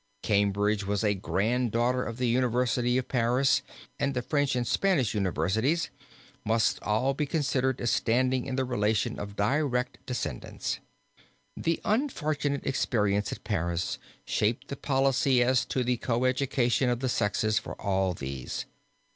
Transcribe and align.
Cambridge 0.23 0.83
was 0.83 1.03
a 1.03 1.13
grand 1.13 1.69
daughter 1.71 2.03
of 2.03 2.17
the 2.17 2.27
University 2.27 2.97
of 2.97 3.07
Paris 3.07 3.61
and 3.99 4.15
the 4.15 4.23
French 4.23 4.55
and 4.55 4.65
Spanish 4.65 5.13
universities 5.13 5.91
must 6.43 6.81
all 6.81 7.13
be 7.13 7.27
considered 7.27 7.79
as 7.79 7.91
standing 7.91 8.47
in 8.47 8.55
the 8.55 8.65
relation 8.65 9.19
of 9.19 9.29
its 9.29 9.37
direct 9.37 10.03
descendants. 10.07 10.79
The 11.55 11.79
unfortunate 11.85 12.65
experience 12.65 13.31
at 13.31 13.43
Paris 13.43 13.99
shaped 14.25 14.69
the 14.69 14.75
policy 14.75 15.43
as 15.43 15.65
to 15.65 15.83
the 15.83 15.97
co 15.97 16.25
education 16.25 16.89
of 16.89 16.99
the 17.01 17.07
sexes 17.07 17.59
for 17.59 17.79
all 17.79 18.15
these. 18.15 18.65